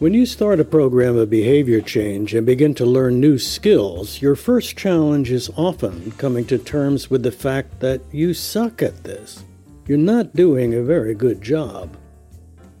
[0.00, 4.34] When you start a program of behavior change and begin to learn new skills, your
[4.34, 9.44] first challenge is often coming to terms with the fact that you suck at this.
[9.86, 11.94] You're not doing a very good job.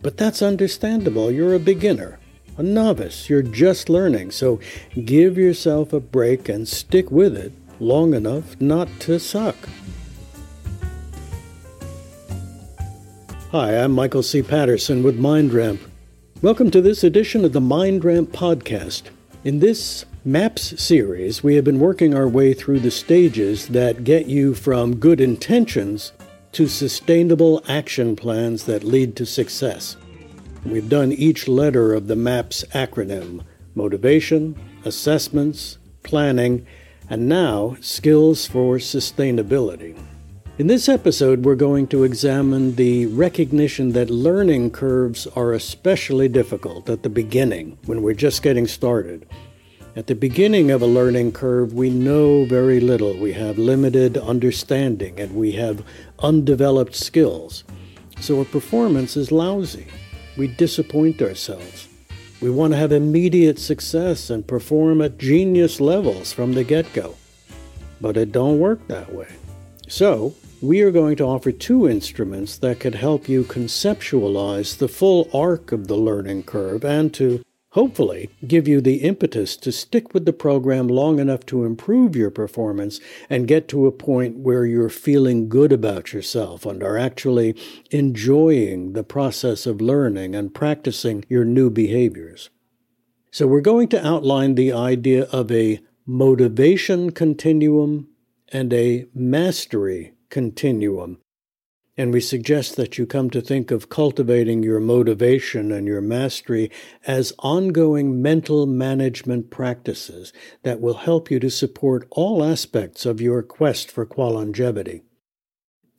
[0.00, 1.30] But that's understandable.
[1.30, 2.18] You're a beginner,
[2.56, 3.28] a novice.
[3.28, 4.30] You're just learning.
[4.30, 4.58] So
[5.04, 9.56] give yourself a break and stick with it long enough not to suck.
[13.50, 14.40] Hi, I'm Michael C.
[14.40, 15.89] Patterson with MindRamp.
[16.42, 19.10] Welcome to this edition of the MindRamp podcast.
[19.44, 24.24] In this MAPS series, we have been working our way through the stages that get
[24.24, 26.12] you from good intentions
[26.52, 29.98] to sustainable action plans that lead to success.
[30.64, 33.44] We've done each letter of the MAPS acronym
[33.74, 36.66] motivation, assessments, planning,
[37.10, 39.94] and now skills for sustainability.
[40.58, 46.90] In this episode, we're going to examine the recognition that learning curves are especially difficult
[46.90, 49.26] at the beginning when we're just getting started.
[49.96, 53.16] At the beginning of a learning curve, we know very little.
[53.16, 55.82] We have limited understanding and we have
[56.18, 57.64] undeveloped skills.
[58.20, 59.86] So our performance is lousy.
[60.36, 61.88] We disappoint ourselves.
[62.42, 67.16] We want to have immediate success and perform at genius levels from the get go.
[68.00, 69.28] But it don't work that way.
[69.88, 75.28] So, we are going to offer two instruments that could help you conceptualize the full
[75.32, 80.26] arc of the learning curve and to hopefully give you the impetus to stick with
[80.26, 84.90] the program long enough to improve your performance and get to a point where you're
[84.90, 87.56] feeling good about yourself and are actually
[87.90, 92.50] enjoying the process of learning and practicing your new behaviors.
[93.30, 98.08] So, we're going to outline the idea of a motivation continuum
[98.48, 101.18] and a mastery continuum.
[101.96, 106.70] And we suggest that you come to think of cultivating your motivation and your mastery
[107.06, 110.32] as ongoing mental management practices
[110.62, 115.02] that will help you to support all aspects of your quest for qualongevity.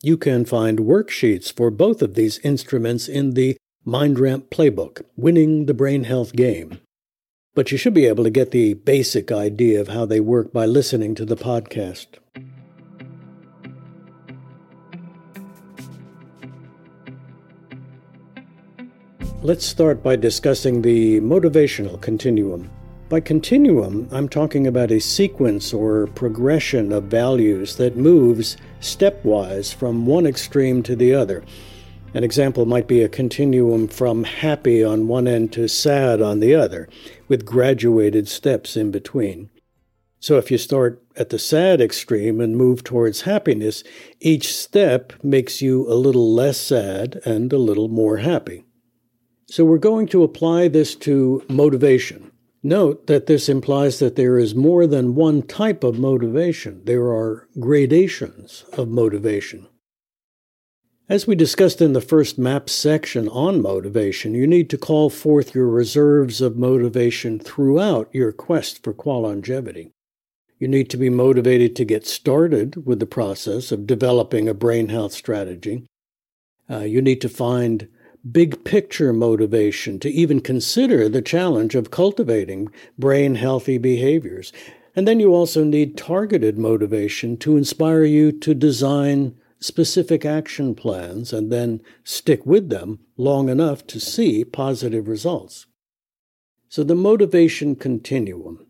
[0.01, 5.75] You can find worksheets for both of these instruments in the MindRamp Playbook, Winning the
[5.75, 6.79] Brain Health Game.
[7.53, 10.65] But you should be able to get the basic idea of how they work by
[10.65, 12.07] listening to the podcast.
[19.43, 22.69] Let's start by discussing the motivational continuum.
[23.09, 30.05] By continuum, I'm talking about a sequence or progression of values that moves stepwise from
[30.05, 31.43] one extreme to the other.
[32.13, 36.53] An example might be a continuum from happy on one end to sad on the
[36.53, 36.87] other,
[37.27, 39.49] with graduated steps in between.
[40.19, 43.83] So if you start at the sad extreme and move towards happiness,
[44.19, 48.65] each step makes you a little less sad and a little more happy.
[49.47, 52.31] So we're going to apply this to motivation.
[52.63, 56.81] Note that this implies that there is more than one type of motivation.
[56.85, 59.67] There are gradations of motivation.
[61.09, 65.53] As we discussed in the first map section on motivation, you need to call forth
[65.53, 69.91] your reserves of motivation throughout your quest for qualongevity.
[70.57, 74.89] You need to be motivated to get started with the process of developing a brain
[74.89, 75.85] health strategy.
[76.69, 77.89] Uh, you need to find
[78.29, 84.53] big picture motivation to even consider the challenge of cultivating brain healthy behaviors.
[84.95, 91.31] And then you also need targeted motivation to inspire you to design specific action plans
[91.31, 95.65] and then stick with them long enough to see positive results.
[96.67, 98.65] So, the motivation continuum.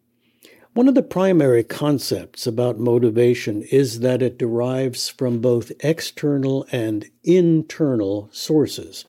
[0.73, 7.05] One of the primary concepts about motivation is that it derives from both external and
[7.23, 9.05] internal sources.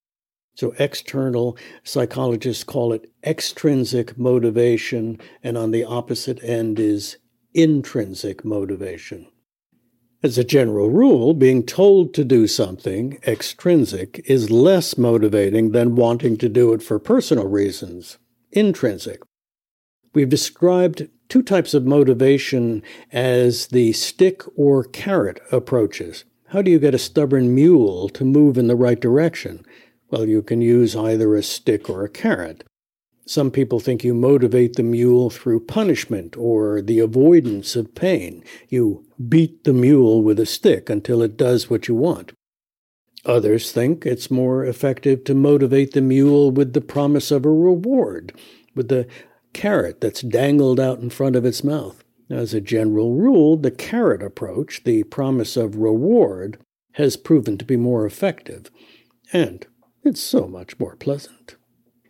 [0.54, 7.16] So, external psychologists call it extrinsic motivation, and on the opposite end is
[7.54, 9.26] intrinsic motivation.
[10.22, 16.36] As a general rule, being told to do something, extrinsic, is less motivating than wanting
[16.36, 18.18] to do it for personal reasons,
[18.52, 19.20] intrinsic.
[20.14, 26.24] We've described two types of motivation as the stick or carrot approaches.
[26.48, 29.64] How do you get a stubborn mule to move in the right direction?
[30.12, 32.64] Well, you can use either a stick or a carrot.
[33.24, 38.44] Some people think you motivate the mule through punishment or the avoidance of pain.
[38.68, 42.32] You beat the mule with a stick until it does what you want.
[43.24, 48.34] Others think it's more effective to motivate the mule with the promise of a reward,
[48.74, 49.06] with the
[49.54, 52.04] carrot that's dangled out in front of its mouth.
[52.28, 56.58] As a general rule, the carrot approach, the promise of reward,
[56.92, 58.70] has proven to be more effective.
[59.32, 59.66] And
[60.04, 61.56] it's so much more pleasant.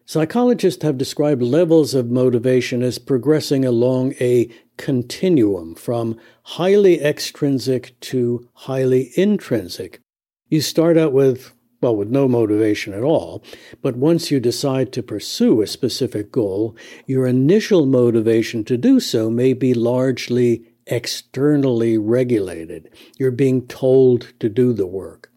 [0.04, 8.46] Psychologists have described levels of motivation as progressing along a continuum from highly extrinsic to
[8.52, 10.00] highly intrinsic.
[10.48, 13.42] You start out with, well, with no motivation at all,
[13.80, 19.30] but once you decide to pursue a specific goal, your initial motivation to do so
[19.30, 22.90] may be largely externally regulated.
[23.18, 25.31] You're being told to do the work.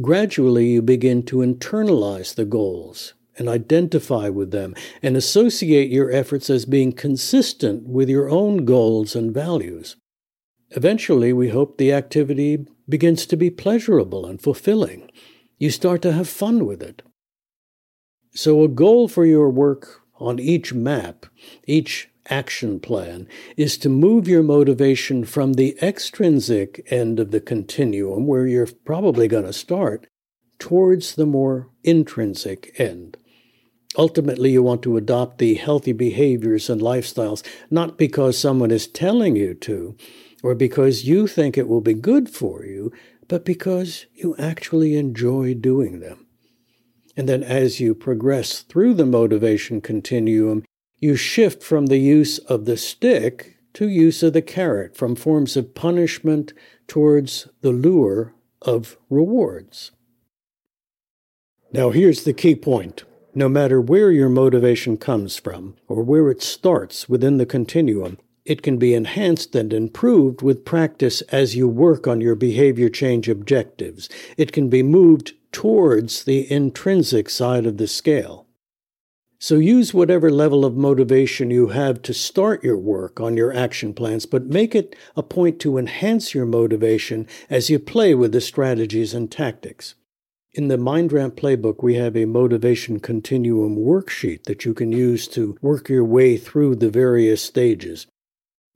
[0.00, 6.50] Gradually, you begin to internalize the goals and identify with them and associate your efforts
[6.50, 9.96] as being consistent with your own goals and values.
[10.70, 15.10] Eventually, we hope the activity begins to be pleasurable and fulfilling.
[15.58, 17.02] You start to have fun with it.
[18.34, 21.26] So, a goal for your work on each map,
[21.66, 28.26] each action plan is to move your motivation from the extrinsic end of the continuum,
[28.26, 30.06] where you're probably going to start,
[30.58, 33.16] towards the more intrinsic end.
[33.96, 39.36] Ultimately, you want to adopt the healthy behaviors and lifestyles, not because someone is telling
[39.36, 39.96] you to,
[40.42, 42.92] or because you think it will be good for you,
[43.28, 46.26] but because you actually enjoy doing them.
[47.16, 50.64] And then as you progress through the motivation continuum,
[51.04, 55.54] you shift from the use of the stick to use of the carrot, from forms
[55.54, 56.54] of punishment
[56.88, 59.90] towards the lure of rewards.
[61.72, 63.04] Now, here's the key point.
[63.34, 68.16] No matter where your motivation comes from or where it starts within the continuum,
[68.46, 73.28] it can be enhanced and improved with practice as you work on your behavior change
[73.28, 74.08] objectives.
[74.36, 78.43] It can be moved towards the intrinsic side of the scale.
[79.44, 83.92] So use whatever level of motivation you have to start your work on your action
[83.92, 88.40] plans, but make it a point to enhance your motivation as you play with the
[88.40, 89.96] strategies and tactics.
[90.54, 95.58] In the MindRamp playbook, we have a motivation continuum worksheet that you can use to
[95.60, 98.06] work your way through the various stages.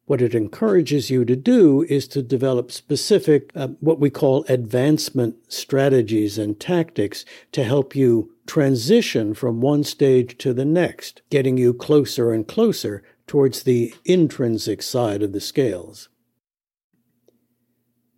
[0.04, 5.36] What it encourages you to do is to develop specific, uh, what we call advancement
[5.50, 11.72] strategies and tactics to help you transition from one stage to the next, getting you
[11.72, 16.08] closer and closer towards the intrinsic side of the scales.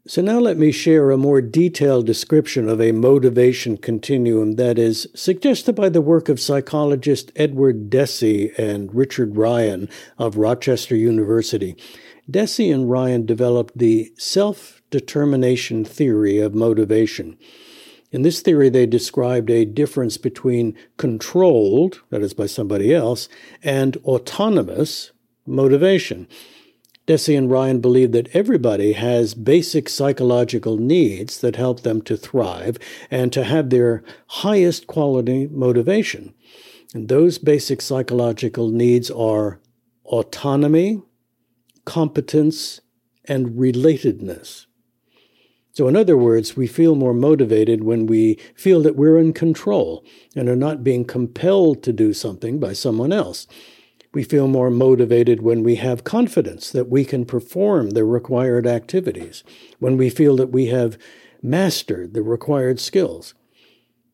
[0.07, 5.07] So, now let me share a more detailed description of a motivation continuum that is
[5.15, 11.77] suggested by the work of psychologist Edward Deci and Richard Ryan of Rochester University.
[12.31, 17.37] Deci and Ryan developed the self determination theory of motivation.
[18.11, 23.29] In this theory, they described a difference between controlled, that is by somebody else,
[23.63, 25.13] and autonomous
[25.47, 26.27] motivation.
[27.07, 32.79] Deci and Ryan believe that everybody has basic psychological needs that help them to thrive
[33.11, 36.35] and to have their highest quality motivation.
[36.95, 39.61] And those basic psychological needs are
[40.05, 41.03] autonomy,
[41.85, 42.81] competence,
[43.25, 44.67] and relatedness.
[45.73, 50.05] So, in other words, we feel more motivated when we feel that we're in control
[50.35, 53.47] and are not being compelled to do something by someone else.
[54.13, 59.45] We feel more motivated when we have confidence that we can perform the required activities,
[59.79, 60.99] when we feel that we have
[61.41, 63.35] mastered the required skills.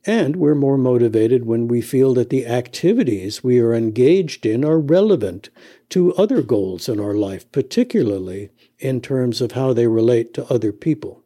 [0.05, 4.79] And we're more motivated when we feel that the activities we are engaged in are
[4.79, 5.49] relevant
[5.89, 10.73] to other goals in our life, particularly in terms of how they relate to other
[10.73, 11.25] people.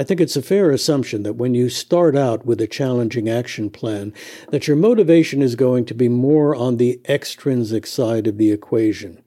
[0.00, 3.68] I think it's a fair assumption that when you start out with a challenging action
[3.68, 4.14] plan,
[4.48, 9.22] that your motivation is going to be more on the extrinsic side of the equation.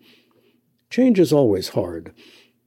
[0.89, 2.11] Change is always hard.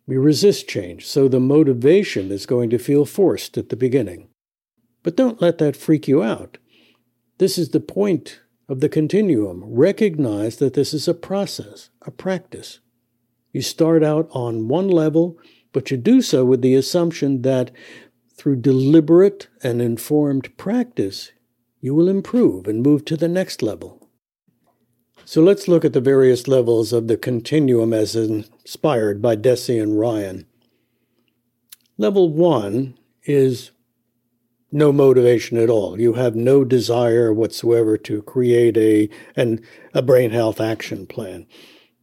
[0.07, 4.29] We resist change, so the motivation is going to feel forced at the beginning.
[5.03, 6.59] But don't let that freak you out.
[7.39, 9.65] This is the point of the continuum.
[9.67, 12.79] Recognize that this is a process, a practice.
[13.53, 15.41] You start out on one level
[15.77, 17.71] but you do so with the assumption that
[18.35, 21.33] through deliberate and informed practice,
[21.83, 24.09] you will improve and move to the next level.
[25.27, 30.01] So let's look at the various levels of the continuum as inspired by Deci and
[30.01, 30.47] Ryan.
[31.99, 33.71] Level one is
[34.73, 36.01] no motivation at all.
[36.01, 39.61] You have no desire whatsoever to create a an,
[39.93, 41.47] a brain health action plan.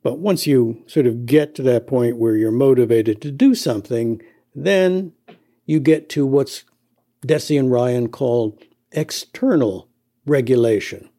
[0.04, 4.22] But once you sort of get to that point where you're motivated to do something,
[4.54, 5.14] then
[5.66, 6.66] you get to what's
[7.26, 9.88] Deci and Ryan called external
[10.26, 11.10] regulation.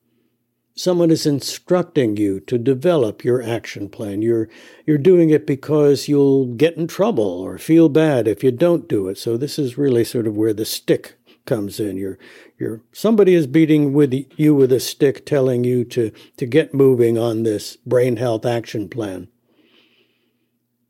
[0.77, 4.23] Someone is instructing you to develop your action plan.
[4.23, 4.49] You're,
[4.85, 9.09] you're doing it because you'll get in trouble or feel bad if you don't do
[9.09, 9.17] it.
[9.17, 11.15] So, this is really sort of where the stick
[11.47, 11.97] comes in.
[11.97, 12.19] You're,
[12.59, 17.19] you're, somebody is beating with you with a stick telling you to, to get moving
[17.19, 19.29] on this brain health action plan.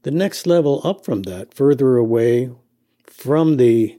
[0.02, 2.50] The next level up from that, further away
[3.06, 3.98] from the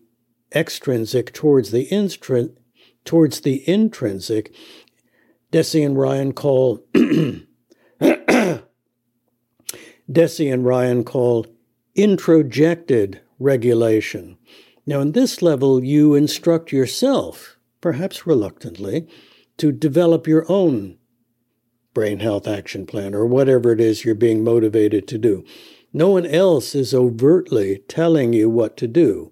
[0.54, 2.56] extrinsic towards the intrinsic,
[3.04, 4.54] towards the intrinsic,
[5.52, 6.86] Deci and Ryan call
[10.12, 11.46] Deci and Ryan call
[11.98, 14.38] introjected regulation.
[14.86, 19.08] Now, in this level, you instruct yourself, perhaps reluctantly,
[19.58, 20.98] to develop your own
[21.94, 25.44] brain health action plan or whatever it is you're being motivated to do.
[25.92, 29.32] No one else is overtly telling you what to do.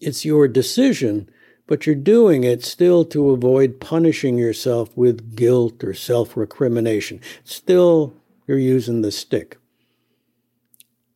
[0.00, 1.30] It's your decision,
[1.66, 7.20] but you're doing it still to avoid punishing yourself with guilt or self recrimination.
[7.42, 8.14] Still,
[8.46, 9.56] you're using the stick.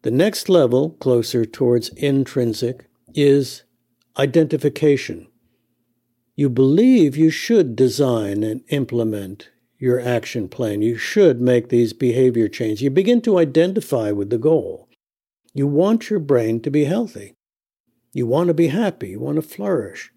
[0.03, 3.65] The next level, closer towards intrinsic, is
[4.19, 5.29] identification.
[6.35, 10.83] You believe you should design and implement your action plan.
[10.83, 12.83] You should make these behavior changes.
[12.83, 14.89] You begin to identify with the goal.
[15.55, 17.35] You want your brain to be healthy.
[18.13, 19.11] You want to be happy.
[19.11, 20.13] You want to flourish.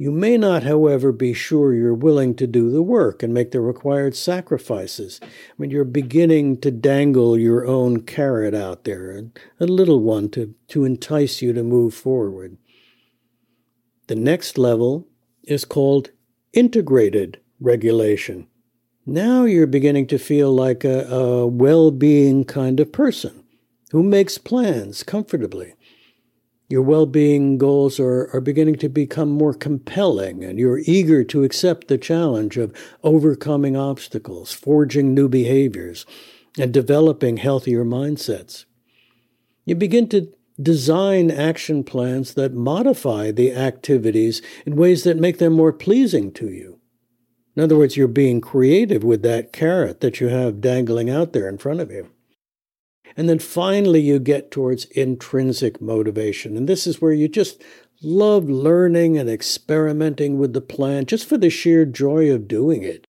[0.00, 3.60] You may not, however, be sure you're willing to do the work and make the
[3.60, 5.18] required sacrifices.
[5.22, 5.26] I
[5.58, 9.24] mean, you're beginning to dangle your own carrot out there,
[9.58, 12.58] a little one to, to entice you to move forward.
[14.08, 15.06] The next level
[15.44, 16.10] is called
[16.52, 18.48] integrated regulation.
[19.06, 23.44] Now you're beginning to feel like a, a well being kind of person
[23.90, 25.74] who makes plans comfortably
[26.68, 31.42] your well being goals are, are beginning to become more compelling, and you're eager to
[31.42, 36.04] accept the challenge of overcoming obstacles, forging new behaviors,
[36.58, 38.66] and developing healthier mindsets.
[39.64, 45.52] You begin to design action plans that modify the activities in ways that make them
[45.52, 46.80] more pleasing to you.
[47.56, 51.48] In other words, you're being creative with that carrot that you have dangling out there
[51.48, 52.08] in front of you.
[53.16, 56.56] And then finally, you get towards intrinsic motivation.
[56.56, 57.60] And this is where you just
[58.00, 63.06] love learning and experimenting with the plan just for the sheer joy of doing it.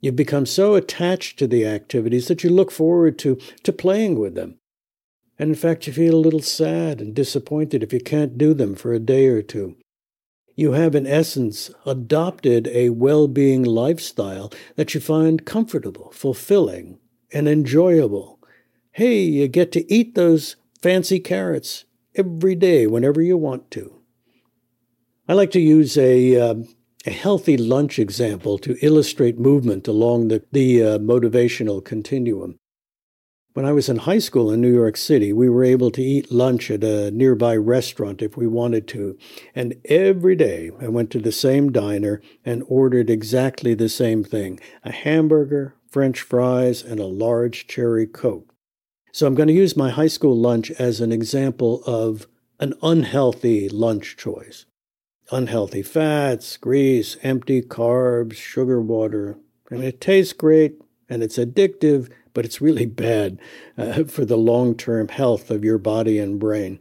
[0.00, 4.34] You've become so attached to the activities that you look forward to, to playing with
[4.34, 4.57] them.
[5.38, 8.74] And in fact, you feel a little sad and disappointed if you can't do them
[8.74, 9.76] for a day or two.
[10.56, 16.98] You have, in essence, adopted a well being lifestyle that you find comfortable, fulfilling,
[17.32, 18.38] and enjoyable
[18.98, 21.84] hey, you get to eat those fancy carrots
[22.16, 23.94] every day whenever you want to.
[25.28, 26.54] I like to use a, uh,
[27.06, 32.58] a healthy lunch example to illustrate movement along the, the uh, motivational continuum.
[33.54, 36.30] When I was in high school in New York City, we were able to eat
[36.30, 39.18] lunch at a nearby restaurant if we wanted to.
[39.54, 44.60] And every day I went to the same diner and ordered exactly the same thing
[44.84, 48.54] a hamburger, french fries, and a large cherry Coke.
[49.12, 52.26] So I'm going to use my high school lunch as an example of
[52.60, 54.66] an unhealthy lunch choice.
[55.32, 59.38] Unhealthy fats, grease, empty carbs, sugar water.
[59.70, 63.38] And it tastes great and it's addictive, but it's really bad
[63.76, 66.80] uh, for the long term health of your body and brain.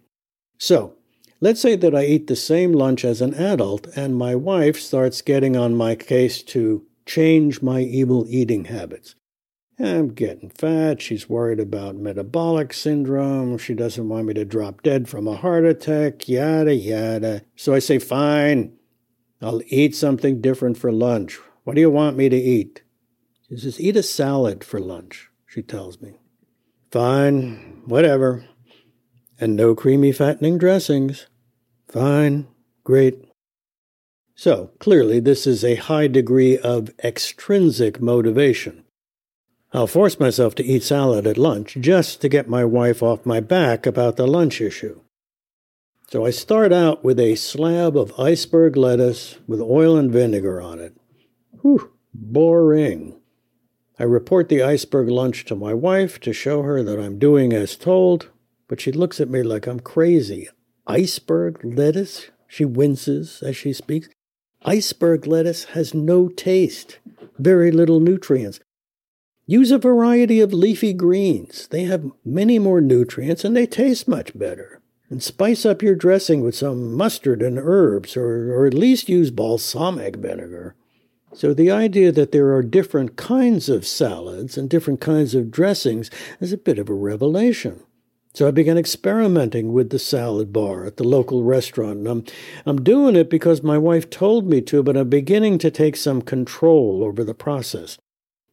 [0.57, 0.95] So,
[1.39, 5.21] let's say that I eat the same lunch as an adult and my wife starts
[5.21, 9.15] getting on my case to change my evil eating habits.
[9.79, 11.01] I'm getting fat.
[11.01, 13.59] She's worried about metabolic syndrome.
[13.59, 17.43] She doesn't want me to drop dead from a heart attack, yada, yada.
[17.55, 18.73] So I say, fine,
[19.39, 21.39] I'll eat something different for lunch.
[21.63, 22.81] What do you want me to eat?
[23.47, 26.13] She says, eat a salad for lunch, she tells me.
[26.91, 28.45] Fine, whatever.
[29.39, 31.25] And no creamy fattening dressings.
[31.87, 32.45] Fine,
[32.83, 33.25] great.
[34.35, 38.83] So clearly, this is a high degree of extrinsic motivation.
[39.73, 43.39] I'll force myself to eat salad at lunch just to get my wife off my
[43.39, 45.01] back about the lunch issue.
[46.11, 50.77] So I start out with a slab of iceberg lettuce with oil and vinegar on
[50.77, 50.95] it.
[51.63, 53.19] Whew, boring.
[53.99, 57.75] I report the iceberg lunch to my wife to show her that I'm doing as
[57.75, 58.29] told,
[58.67, 60.49] but she looks at me like I'm crazy.
[60.85, 62.29] Iceberg lettuce?
[62.47, 64.07] She winces as she speaks.
[64.63, 66.99] Iceberg lettuce has no taste,
[67.39, 68.59] very little nutrients.
[69.45, 71.67] Use a variety of leafy greens.
[71.67, 74.81] They have many more nutrients and they taste much better.
[75.09, 79.31] And spice up your dressing with some mustard and herbs, or, or at least use
[79.31, 80.75] balsamic vinegar.
[81.33, 86.09] So, the idea that there are different kinds of salads and different kinds of dressings
[86.39, 87.83] is a bit of a revelation.
[88.37, 91.97] So I began experimenting with the salad bar at the local restaurant.
[91.97, 92.23] And I'm,
[92.67, 96.21] I'm doing it because my wife told me to, but I'm beginning to take some
[96.21, 97.97] control over the process.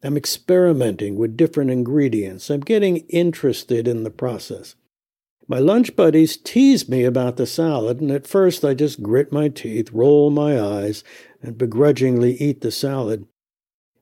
[0.02, 2.48] I'm experimenting with different ingredients.
[2.48, 4.74] I'm getting interested in the process.
[5.46, 9.48] My lunch buddies tease me about the salad, and at first I just grit my
[9.50, 11.04] teeth, roll my eyes,
[11.44, 13.26] and begrudgingly eat the salad.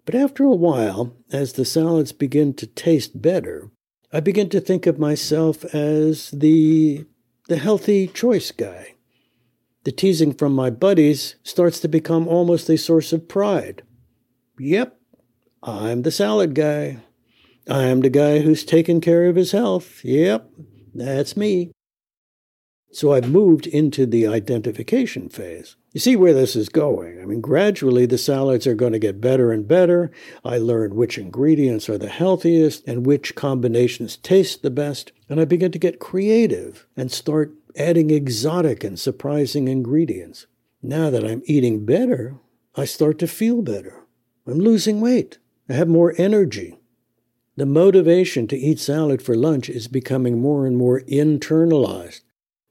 [0.04, 3.70] But after a while, as the salads begin to taste better,
[4.12, 7.04] I begin to think of myself as the
[7.48, 8.94] the healthy choice guy.
[9.82, 13.82] The teasing from my buddies starts to become almost a source of pride.
[14.58, 14.96] Yep,
[15.62, 16.98] I'm the salad guy.
[17.68, 20.04] I'm the guy who's taken care of his health.
[20.04, 20.48] Yep,
[20.94, 21.72] that's me.
[22.92, 25.76] So I've moved into the identification phase.
[25.92, 27.20] You see where this is going.
[27.20, 30.10] I mean, gradually the salads are going to get better and better.
[30.42, 35.12] I learn which ingredients are the healthiest and which combinations taste the best.
[35.28, 40.46] And I begin to get creative and start adding exotic and surprising ingredients.
[40.82, 42.36] Now that I'm eating better,
[42.74, 44.06] I start to feel better.
[44.46, 45.38] I'm losing weight.
[45.68, 46.78] I have more energy.
[47.56, 52.22] The motivation to eat salad for lunch is becoming more and more internalized.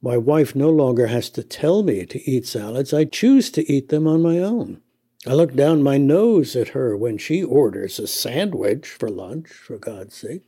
[0.01, 2.93] My wife no longer has to tell me to eat salads.
[2.93, 4.81] I choose to eat them on my own.
[5.27, 9.77] I look down my nose at her when she orders a sandwich for lunch, for
[9.77, 10.43] God's sake.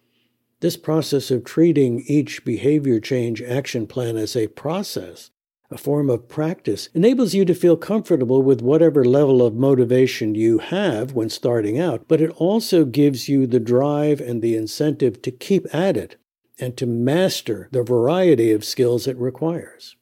[0.59, 5.29] This process of treating each behavior change action plan as a process
[5.73, 10.59] a form of practice, enables you to feel comfortable with whatever level of motivation you
[10.59, 15.31] have when starting out, but it also gives you the drive and the incentive to
[15.31, 16.15] keep at it
[16.59, 19.95] and to master the variety of skills it requires.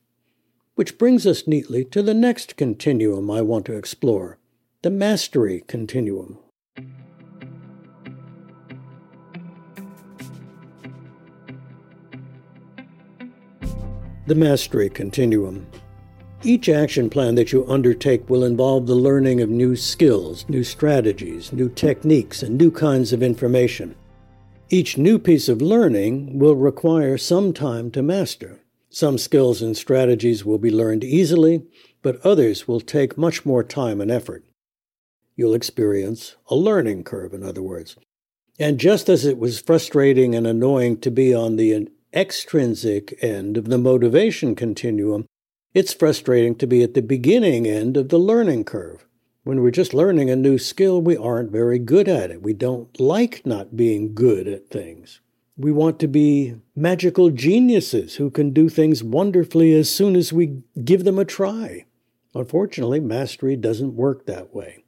[0.75, 4.37] Which brings us neatly to the next continuum I want to explore
[4.81, 6.39] the mastery continuum.
[14.27, 15.67] The Mastery Continuum.
[16.41, 21.51] Each action plan that you undertake will involve the learning of new skills, new strategies,
[21.51, 23.93] new techniques, and new kinds of information.
[24.73, 28.61] Each new piece of learning will require some time to master.
[28.89, 31.63] Some skills and strategies will be learned easily,
[32.01, 34.45] but others will take much more time and effort.
[35.35, 37.97] You'll experience a learning curve, in other words.
[38.57, 43.65] And just as it was frustrating and annoying to be on the extrinsic end of
[43.65, 45.25] the motivation continuum,
[45.73, 49.05] it's frustrating to be at the beginning end of the learning curve.
[49.43, 52.43] When we're just learning a new skill, we aren't very good at it.
[52.43, 55.19] We don't like not being good at things.
[55.57, 60.61] We want to be magical geniuses who can do things wonderfully as soon as we
[60.83, 61.85] give them a try.
[62.35, 64.83] Unfortunately, mastery doesn't work that way.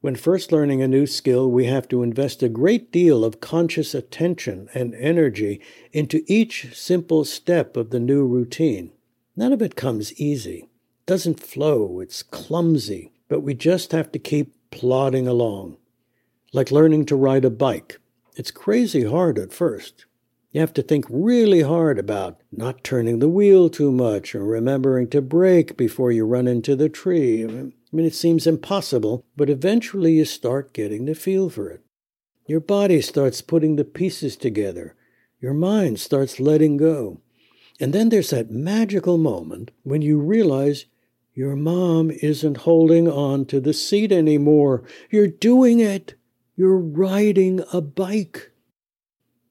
[0.00, 3.94] When first learning a new skill, we have to invest a great deal of conscious
[3.94, 5.60] attention and energy
[5.92, 8.92] into each simple step of the new routine.
[9.36, 10.70] None of it comes easy,
[11.04, 15.76] doesn't flow, it's clumsy, but we just have to keep plodding along.
[16.52, 17.98] Like learning to ride a bike.
[18.36, 20.06] It's crazy hard at first.
[20.52, 25.08] You have to think really hard about not turning the wheel too much or remembering
[25.10, 27.44] to brake before you run into the tree.
[27.44, 27.72] I mean,
[28.06, 31.82] it seems impossible, but eventually you start getting the feel for it.
[32.46, 34.94] Your body starts putting the pieces together.
[35.40, 37.20] Your mind starts letting go.
[37.78, 40.86] And then there's that magical moment when you realize
[41.36, 44.82] your mom isn't holding on to the seat anymore.
[45.10, 46.14] You're doing it.
[46.56, 48.52] You're riding a bike.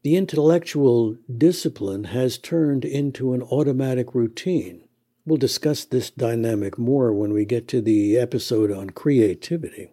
[0.02, 4.82] The intellectual discipline has turned into an automatic routine.
[5.28, 9.92] We'll discuss this dynamic more when we get to the episode on creativity.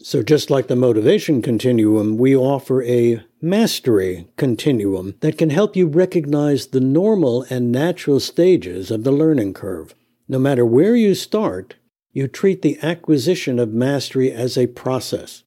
[0.00, 5.86] So, just like the motivation continuum, we offer a mastery continuum that can help you
[5.86, 9.94] recognize the normal and natural stages of the learning curve.
[10.28, 11.76] No matter where you start,
[12.12, 15.44] you treat the acquisition of mastery as a process.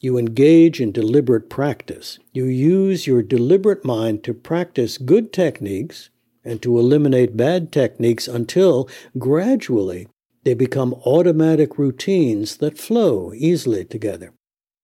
[0.00, 2.18] You engage in deliberate practice.
[2.32, 6.10] You use your deliberate mind to practice good techniques
[6.44, 8.88] and to eliminate bad techniques until
[9.18, 10.08] gradually
[10.44, 14.32] they become automatic routines that flow easily together.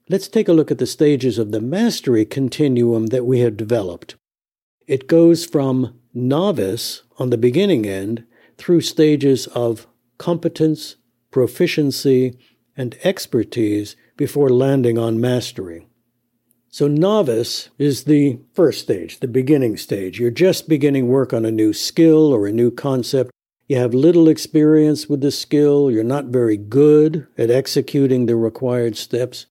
[0.08, 4.16] Let's take a look at the stages of the mastery continuum that we have developed.
[4.86, 8.24] It goes from novice on the beginning end
[8.64, 10.96] through stages of competence,
[11.30, 12.38] proficiency,
[12.74, 15.86] and expertise before landing on mastery.
[16.70, 20.18] So, novice is the first stage, the beginning stage.
[20.18, 23.30] You're just beginning work on a new skill or a new concept.
[23.68, 25.90] You have little experience with the skill.
[25.90, 29.44] You're not very good at executing the required steps.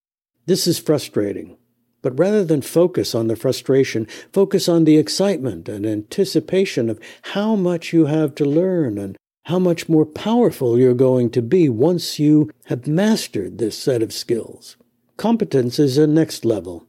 [0.48, 1.56] This is frustrating.
[2.04, 7.00] But rather than focus on the frustration, focus on the excitement and anticipation of
[7.34, 11.70] how much you have to learn and how much more powerful you're going to be
[11.70, 14.78] once you have mastered this set of skills.
[15.18, 16.86] Competence is a next level.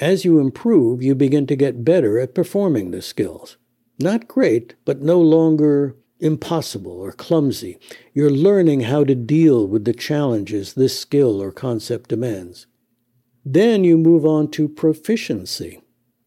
[0.00, 3.56] As you improve, you begin to get better at performing the skills.
[3.98, 7.78] Not great, but no longer impossible or clumsy.
[8.12, 12.66] You're learning how to deal with the challenges this skill or concept demands.
[13.44, 15.82] Then you move on to proficiency.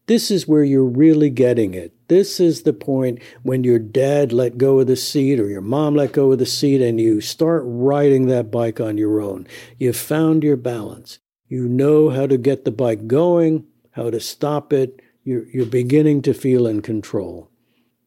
[0.06, 1.92] This is where you're really getting it.
[2.08, 5.96] This is the point when your dad let go of the seat or your mom
[5.96, 9.46] let go of the seat and you start riding that bike on your own.
[9.76, 11.18] You've found your balance.
[11.46, 15.02] You know how to get the bike going, how to stop it.
[15.24, 17.50] You're, you're beginning to feel in control.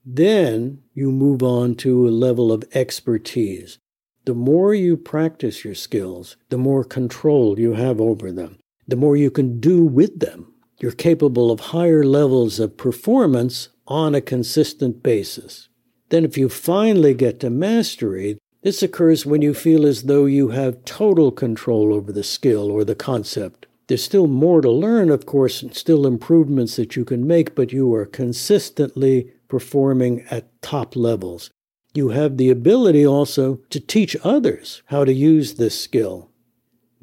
[0.04, 3.78] Then you move on to a level of expertise.
[4.26, 8.58] The more you practice your skills, the more control you have over them,
[8.92, 10.54] the more you can do with them.
[10.80, 15.70] You're capable of higher levels of performance on a consistent basis.
[16.10, 20.50] Then, if you finally get to mastery, this occurs when you feel as though you
[20.50, 23.66] have total control over the skill or the concept.
[23.88, 27.72] There's still more to learn, of course, and still improvements that you can make, but
[27.72, 31.50] you are consistently performing at top levels.
[31.94, 36.31] You have the ability also to teach others how to use this skill.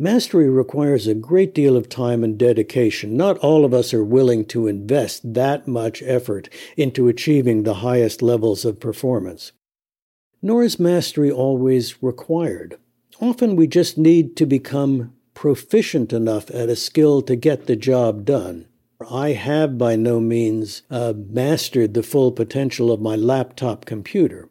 [0.01, 3.17] Mastery requires a great deal of time and dedication.
[3.17, 8.23] Not all of us are willing to invest that much effort into achieving the highest
[8.23, 9.51] levels of performance.
[10.41, 12.79] Nor is mastery always required.
[13.21, 18.25] Often we just need to become proficient enough at a skill to get the job
[18.25, 18.69] done.
[19.11, 24.49] I have by no means uh, mastered the full potential of my laptop computer.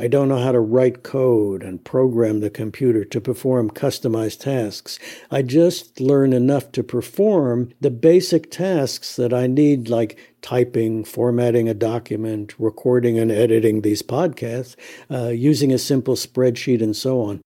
[0.00, 4.98] I don't know how to write code and program the computer to perform customized tasks.
[5.28, 11.68] I just learn enough to perform the basic tasks that I need, like typing, formatting
[11.68, 14.76] a document, recording and editing these podcasts,
[15.10, 17.40] uh, using a simple spreadsheet, and so on.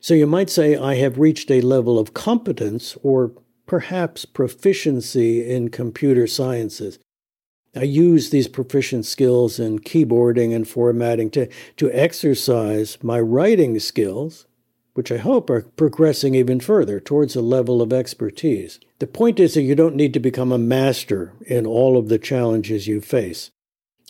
[0.00, 3.32] So you might say I have reached a level of competence or
[3.66, 6.98] perhaps proficiency in computer sciences.
[7.74, 14.44] I use these proficient skills in keyboarding and formatting to, to exercise my writing skills,
[14.92, 18.78] which I hope are progressing even further towards a level of expertise.
[18.98, 22.18] The point is that you don't need to become a master in all of the
[22.18, 23.50] challenges you face.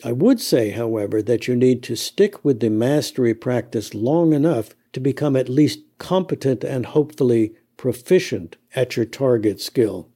[0.03, 4.75] I would say, however, that you need to stick with the mastery practice long enough
[4.91, 10.09] to become at least competent and hopefully proficient at your target skill.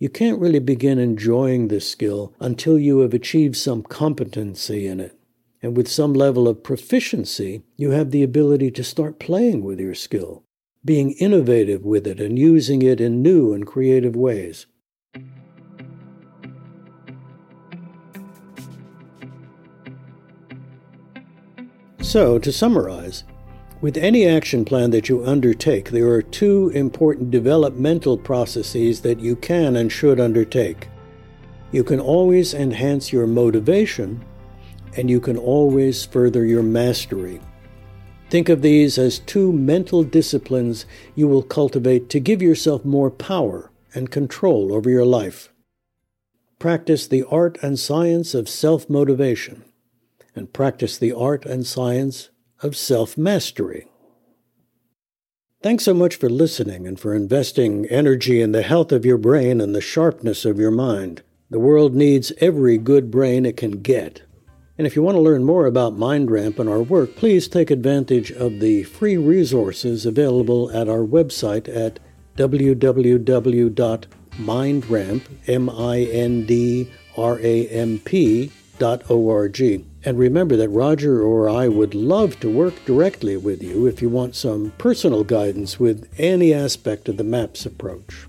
[0.00, 5.14] You can't really begin enjoying this skill until you have achieved some competency in it.
[5.62, 9.94] And with some level of proficiency, you have the ability to start playing with your
[9.94, 10.42] skill,
[10.82, 14.64] being innovative with it and using it in new and creative ways.
[22.00, 23.24] So, to summarize,
[23.80, 29.34] with any action plan that you undertake, there are two important developmental processes that you
[29.36, 30.88] can and should undertake.
[31.72, 34.24] You can always enhance your motivation,
[34.96, 37.40] and you can always further your mastery.
[38.28, 43.70] Think of these as two mental disciplines you will cultivate to give yourself more power
[43.94, 45.52] and control over your life.
[46.58, 49.64] Practice the art and science of self motivation,
[50.36, 52.28] and practice the art and science
[52.62, 53.90] of self mastery.
[55.62, 59.60] Thanks so much for listening and for investing energy in the health of your brain
[59.60, 61.22] and the sharpness of your mind.
[61.50, 64.22] The world needs every good brain it can get.
[64.78, 68.32] And if you want to learn more about MindRamp and our work, please take advantage
[68.32, 72.00] of the free resources available at our website at
[72.38, 76.90] www.mindramp, M-I-N-D-R-A-M-P,
[78.78, 79.89] dot O-R-G.
[80.02, 84.08] And remember that Roger or I would love to work directly with you if you
[84.08, 88.26] want some personal guidance with any aspect of the MAPS approach.